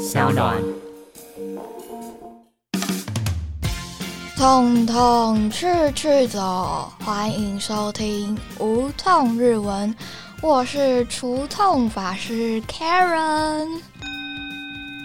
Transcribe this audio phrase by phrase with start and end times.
[0.00, 0.56] 小暖。
[4.34, 9.94] 痛痛去去走，欢迎收听无痛日文，
[10.40, 13.68] 我是除痛法师 Karen。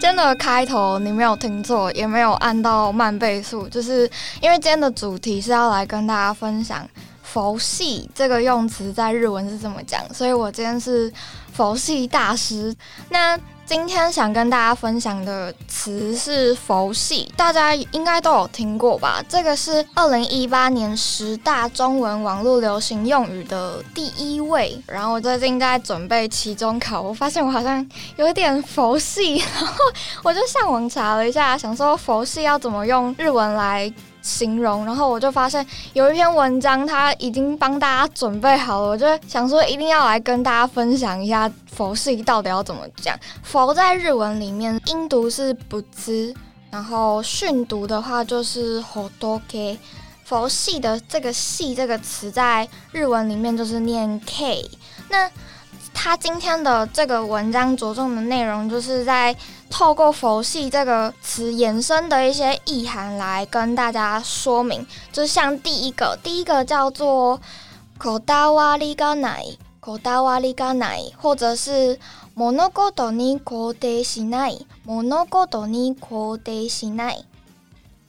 [0.00, 4.10] 天的开头你没有听错，也没有按到慢倍速，就是
[4.40, 6.88] 因为今天的主题是要来跟大家分享
[7.22, 11.12] “佛系”这个用词在日文是怎么讲，所以我今天是
[11.52, 12.74] 佛系大师。
[13.10, 19.20] 那今天想跟大家分享的词是“佛系”，大家应该都有听过吧？
[19.28, 24.80] 这个是二零一八年十大中文网络流行用语的第一位。
[24.86, 27.84] 然后我最近在准备期中考，我发现我好像
[28.14, 29.74] 有点佛系，然后
[30.22, 33.92] 我就上网查了一下，想说佛系要怎么用日文来。
[34.26, 43.16] 形容，然后我就发现有一篇文章，他已经帮大家准备好了，我就想说一定要来跟大家分享一下佛系到底要怎么讲。
[43.44, 46.34] 佛在日文里面音读是不知，
[46.72, 49.78] 然后训读的话就是好多 k。
[50.24, 54.68] 佛系的这个系这个词在日文里面就是念 k。
[55.08, 55.30] 那
[55.94, 59.36] 他今天的这个文章着重的内容就是在。
[59.69, 67.39] 透过“佛系”这个词延伸的一些意涵来跟大家说明，就像第一个，第一个叫做“
[67.97, 71.97] 口大瓦里嘎奶”，口大瓦里嘎奶，或者是“
[72.35, 77.23] モノゴドニコデシナイ”，モノゴドニコデシナイ。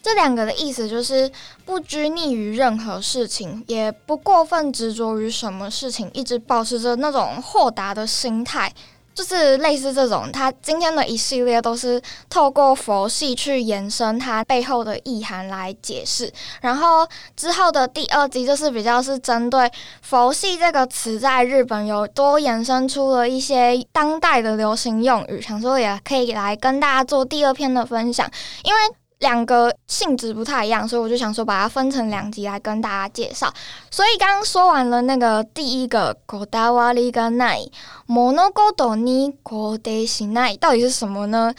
[0.00, 1.30] 这两个的意思就是
[1.64, 8.72] 不拘泥于任何事情，也不过分执着于什么事情，一直保持着那种豁达的心态。
[9.13, 28.29] 就是类似这种，它今天的一系列都是透过佛系去延伸它背后的意涵来解释，然后之后的第二集就是比较是针对佛系这个词在日本有多延伸出了一些当代的流行用语，想说也可以来跟大家做第二篇的分享，
[28.63, 28.79] 因为。
[29.23, 33.51] 两个性质不太一样，所以我就想说把它分成两集来跟大家介绍。
[33.89, 37.71] 所以刚刚说完了那个第一个 “kodawari ga nai
[38.05, 41.53] monogodo ni kode shinai” 到底是什么呢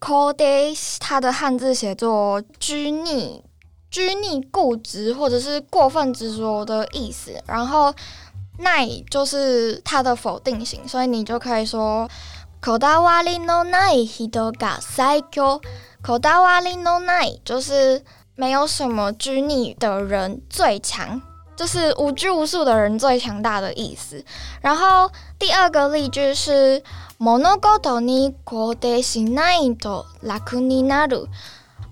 [0.00, 3.44] ？“kode” 它的汉字写作拘泥、
[3.90, 7.32] 拘泥、固执或者是过分执着的意思。
[7.46, 7.92] 然后
[8.58, 12.08] “nai” 就是它的否定型，所以你就可以说
[12.62, 15.60] “kodawari no NIE，人が最高。
[16.01, 18.03] 口大瓦里诺奈就是
[18.35, 21.21] 没有什么拘泥的人最强，
[21.55, 24.23] 就是无拘无束的人最强大的意思。
[24.61, 26.81] 然后第二个例句是
[27.19, 29.23] モノゴトに肯定し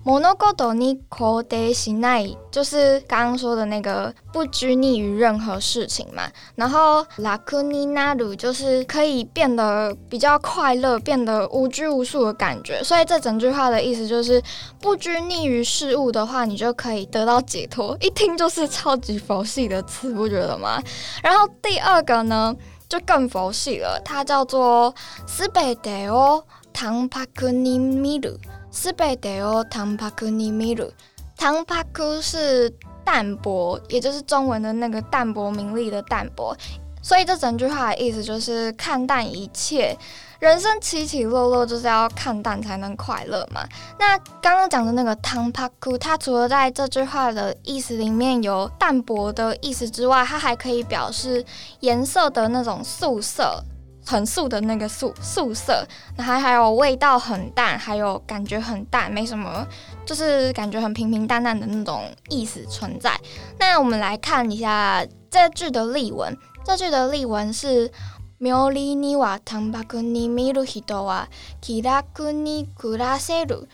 [0.06, 6.30] モノゴトに肯定しない就是刚刚说的那个不拘泥于任何事情嘛。
[6.54, 12.80] 然后楽になる就是可以变得比较快乐，变得无拘无束的感觉。
[12.84, 14.40] 所以这整句话的意思就是
[14.80, 17.96] 不拘泥于事物的话，你就可以得到解脱。
[18.00, 20.80] 一听就是超级佛系的词，不觉得吗？
[21.20, 22.54] 然后第二个呢，
[22.88, 24.94] 就更佛系了，它叫做
[25.26, 28.38] すべてを淡白に見る。
[28.59, 28.59] 斯
[28.97, 30.91] 贝德欧唐帕库尼米鲁，
[31.37, 32.69] 唐帕库是
[33.03, 36.55] 淡泊，也就是中文的那个淡泊名利的淡泊。
[37.03, 39.97] 所以这整句话的意思就是看淡一切，
[40.39, 43.67] 人生起起落落就是要看淡才能快乐嘛。
[43.97, 51.43] 那刚刚讲的那个唐帕库，它除了在这句话的意思里面有淡泊的意思之外，它还可以表示
[51.79, 53.63] 颜色的那种素色。
[54.05, 55.85] 很素的那个素素色，
[56.17, 59.65] 那还还有味道很淡，还有感觉很淡，没什么，
[60.05, 63.19] 就是感觉很平平淡淡的那种意思存在。
[63.59, 67.91] 那我们来看一下这句的例文，这句的例文是
[68.37, 71.27] 妙丽尼瓦坦巴库尼米鲁希多瓦
[71.61, 73.67] 基拉库尼库拉塞鲁，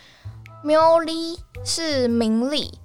[0.62, 2.78] 妙丽是名利。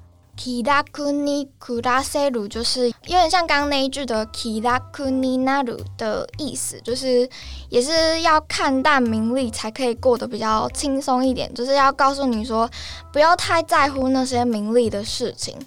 [0.44, 7.30] Kidakuni kuraseru 就是有点像刚刚那一句的 Kidakuni naru 的意思，就是
[7.70, 12.70] 也是要看淡名利才可以过得比较轻松一点，就是要告诉你说
[13.14, 15.58] 不要太在乎那些名利的事情。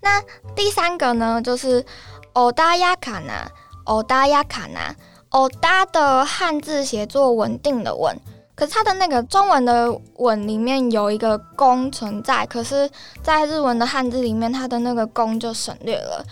[0.00, 0.20] 那
[0.56, 1.86] 第三个呢，就是
[2.32, 3.46] Odayakana
[3.84, 4.96] Odayakana
[5.30, 8.18] Oda 的汉字写作稳定的稳。
[8.56, 12.88] 可是它的那个中文的“稳”里面有一个“弓”存在，可是，
[13.20, 16.24] 在日文的汉字里面，它的那个“弓”就省略了。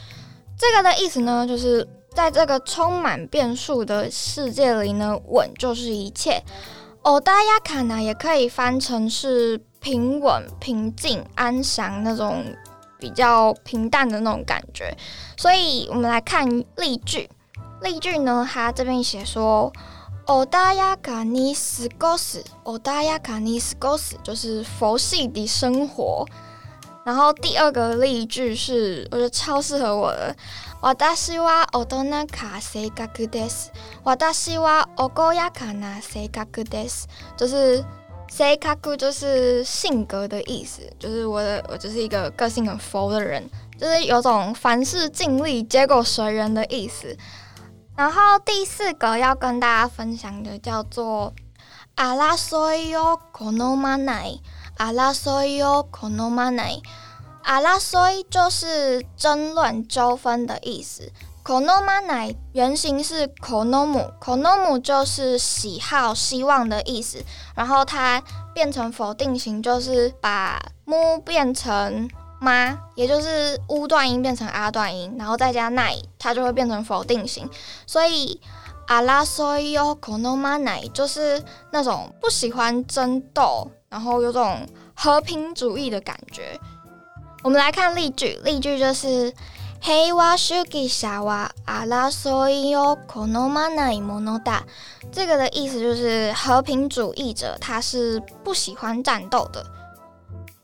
[0.56, 1.84] 这个的意思呢，就是
[2.14, 6.40] 在这个充满变数的世界里呢，稳就是一切。
[7.02, 12.44] 哦，大家看呢，也可以翻成是平稳、平静、安详那种
[13.00, 14.96] 比较平淡的那种感觉。
[15.36, 17.28] 所以我们来看例句，
[17.80, 19.72] 例句呢，它这边写说。
[20.25, 26.25] 欧达亚卡尼斯ゴス，欧达亚卡尼斯ゴス就是佛系的生活。
[27.05, 30.35] 然后第二个例句是，我觉得超适合我的。
[30.81, 33.71] 私は大人か性格です。
[34.03, 37.07] 私はおこやかな性格です。
[37.37, 37.83] 就是
[38.29, 43.49] 性格就是性格的意思，就是我的我就是一个个性很佛的人，
[43.79, 47.17] 就是有种凡事尽力、结果随缘的意思。
[48.01, 51.33] 然后第四个要跟大家分享的叫做
[51.95, 54.41] 阿拉索ヨコノマナイ。
[54.77, 56.81] 阿拉索ヨコノマナイ。
[57.43, 61.11] 阿拉索就是争论、纠纷的意思。
[61.43, 67.23] コノマナイ原型是コノム，コノム就是喜好、希望的意思。
[67.55, 68.21] 然后它
[68.53, 72.09] 变成否定型，就是把mu 变成
[72.42, 77.48] 妈，也就是乌段音变成阿段音，然后再加奈，它就会变成否定型。
[77.86, 78.40] 所以
[78.88, 86.58] 阿拉索伊哦，可诺玛奈就是那种不喜欢争斗，然后有种和平主义的感觉。
[87.44, 89.32] 我们来看例句，例句就是
[89.80, 94.64] 黑瓦修吉沙瓦阿拉索伊哦，可诺玛奈莫诺达。
[95.10, 99.64] 这个的意思就是和平主义者，他是不喜欢战斗的。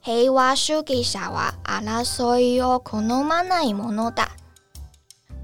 [0.08, 4.30] 平和主義者は争いを好まないものだ。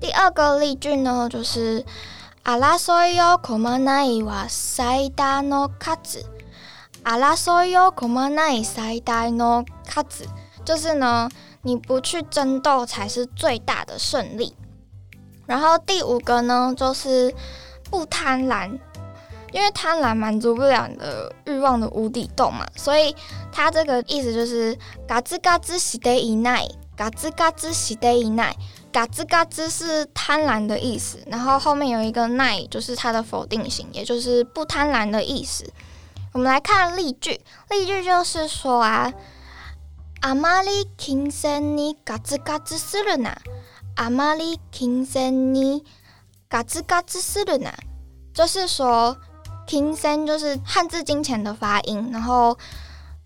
[0.01, 1.85] 第二个例句呢，就是
[2.43, 6.25] 争いを好まないは最大の数。
[7.03, 10.27] 争いを好まない最大の数，
[10.65, 11.29] 就是呢，
[11.63, 14.55] 你不去争斗才是最大的胜利。
[15.45, 17.33] 然后第五个呢，就是
[17.89, 18.79] 不贪婪。
[19.54, 23.14] 因为贪婪满足不了你的欲望的无底洞嘛，所以
[23.52, 26.66] 它这个意思就是嘎吱嘎吱喜得以奈，
[26.96, 28.52] 嘎吱嘎吱喜得以奈，
[28.92, 35.72] 嘎吱嘎吱是贪婪的意思，然后后面有一个奈就是它的否定型，也就是不贪婪的意思。
[36.32, 37.40] 我们来看例句，
[37.70, 39.12] 例句就是说啊，
[40.22, 43.36] 阿玛里金森尼嘎吱嘎吱斯了呐，
[43.94, 45.84] 阿玛里金森尼
[46.48, 47.72] 嘎吱嘎吱斯了呐，
[48.34, 49.16] 就是说。
[49.66, 52.56] 听声就是汉字金钱的发音，然后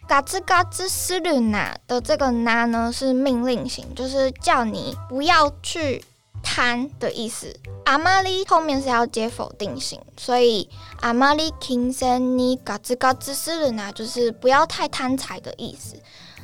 [0.06, 6.04] 嘎吱嘎吱斯鲁纳的这个纳呢是命令型，就是叫你不要去
[6.42, 7.54] 贪的意思。
[7.84, 10.68] 阿玛尼后面是要接否定型，所以
[11.00, 15.96] 阿玛丽金森你嘎吱嘎吱斯鲁纳就是不要太贪财的意思。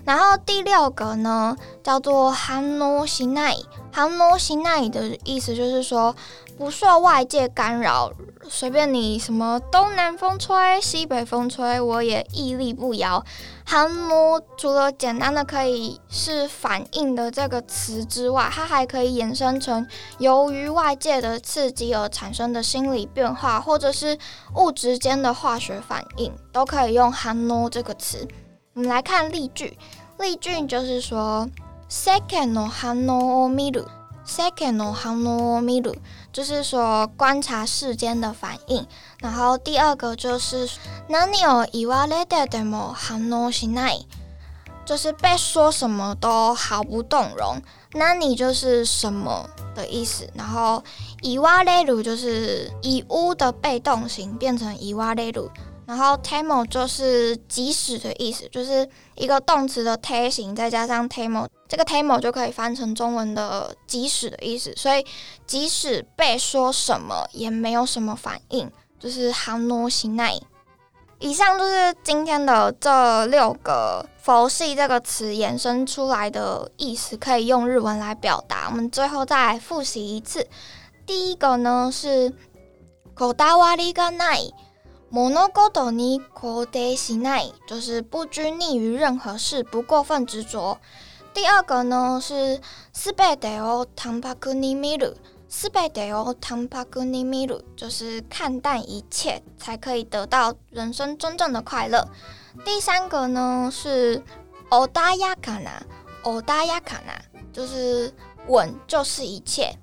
[0.05, 3.57] 然后第六个呢叫做韩诺西奈，
[3.93, 6.15] 韩诺西奈的意思就是说。
[6.57, 8.13] 不受外界干扰，
[8.49, 13.25] 随便你什么东南风吹、西北风吹，我也屹立不摇。
[13.67, 19.85] 韩诺除了简单的可以是反应的这个词之外，它还可以衍生成
[20.19, 24.17] 由于外界的刺激而产生的心理变化，或者是
[24.55, 28.29] 物质间的化学反应，都可以用韩诺这个词。
[28.74, 29.78] 我们来看例句，
[30.18, 31.50] 例句就是说，
[31.90, 33.86] second no 韩诺米鲁。
[34.30, 35.96] Second no han no miru，
[36.32, 38.86] 就是说观察世间的反应。
[39.18, 40.70] 然后第二个就是
[41.08, 44.06] 何を言われても反応しない，
[44.86, 47.60] 就是被说什么都毫不动容。
[47.92, 50.30] 何就是什么的意思。
[50.36, 50.84] 然后
[51.24, 55.50] 言われる就是以物的被动型变成言われる。
[55.86, 64.72] 然后 temo 就是即使的意思，就是一个动词的 t 型再加上 temo，这个 temo 就可以翻成中文的即使的意思。
[64.76, 65.04] 所以
[65.48, 70.40] 即使被说什么也没有什么反应，就是行诺行奈。
[71.18, 78.68] 以上就是今天的这六个佛系这个词衍生出来的意思，可以用日文来表达。
[78.70, 80.48] 我们最后再复习一次。
[81.08, 82.32] 第一个呢是
[83.16, 84.52] こだわりがない。
[84.52, 84.63] モ
[85.12, 90.78] ノゴドニコデシ奈就是不拘泥于任何事，不过分执着。
[91.34, 92.62] 第二个呢是
[92.94, 95.16] 斯贝德欧坦帕库尼米鲁，
[95.48, 102.08] 斯贝德欧坦帕库尼米鲁就是看淡一切，才可以得到人生真正的快乐。
[102.64, 104.22] 第三个呢是
[104.70, 105.82] 欧达亚卡纳，
[106.22, 107.20] 欧达亚卡纳
[107.52, 108.14] 就是
[108.48, 109.76] 稳就是一切。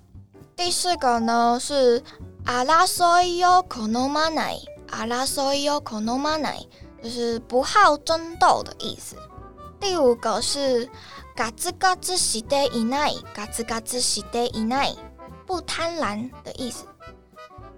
[0.54, 2.02] 第四个呢是
[2.45, 4.56] 阿拉索伊欧可诺玛奈。
[4.91, 6.60] 阿拉索伊可诺玛奈
[7.01, 9.15] 就是不好争斗的意思。
[9.79, 10.88] 第五个是
[11.36, 14.93] 嘎吱嘎吱喜得以奈，嘎吱嘎吱喜得以奈，
[15.48, 16.86] 不贪婪的意思。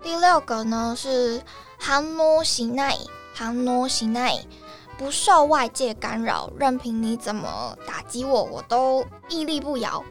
[0.01, 1.41] 第六个呢是
[1.79, 2.97] 含诺喜奈，
[3.33, 4.37] 含诺喜奈，
[4.97, 10.03] 不受外界干扰，任凭你怎么打击我，我都屹立不摇。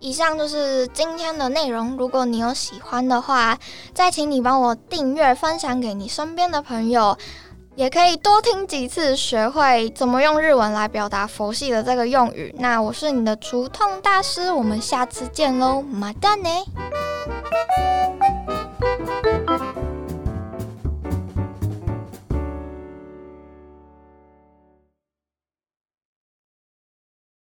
[0.00, 1.96] 以上就是今天的内容。
[1.96, 3.58] 如果你有喜欢的话，
[3.92, 7.16] 再请你帮我订阅、分享给你身边的朋友，
[7.74, 12.54] 也可以多听几次，学会怎么用日文来表达佛系的这个用语。
[12.58, 16.48] 那我是你的除痛大师，我们下次见喽，马达呢。